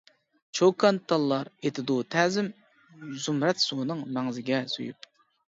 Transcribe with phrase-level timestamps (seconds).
[0.59, 2.49] چوكانتاللار ئېتىدۇ تەزىم،
[3.27, 5.09] زۇمرەت سۇنىڭ مەڭزىگە سۆيۈپ.